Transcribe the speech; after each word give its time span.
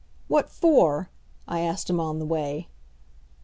"What 0.27 0.49
for?" 0.49 1.11
I 1.47 1.59
asked 1.59 1.87
him 1.87 1.99
on 1.99 2.17
the 2.17 2.25
way. 2.25 2.67